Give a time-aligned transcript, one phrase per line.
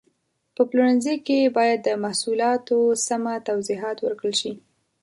[0.55, 4.51] په پلورنځي کې باید د محصولاتو سمه توضیحات ورکړل شي.